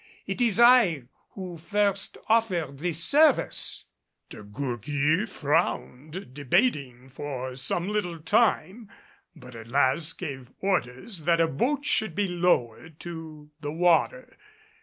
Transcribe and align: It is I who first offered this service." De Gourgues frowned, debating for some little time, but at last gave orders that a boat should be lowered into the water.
It 0.25 0.41
is 0.41 0.59
I 0.59 1.03
who 1.33 1.57
first 1.59 2.17
offered 2.27 2.79
this 2.79 3.03
service." 3.03 3.85
De 4.29 4.41
Gourgues 4.41 5.31
frowned, 5.31 6.33
debating 6.33 7.07
for 7.07 7.55
some 7.55 7.87
little 7.87 8.17
time, 8.17 8.89
but 9.35 9.53
at 9.55 9.67
last 9.67 10.17
gave 10.17 10.51
orders 10.59 11.19
that 11.25 11.39
a 11.39 11.47
boat 11.47 11.85
should 11.85 12.15
be 12.15 12.27
lowered 12.27 12.93
into 13.03 13.51
the 13.59 13.71
water. 13.71 14.39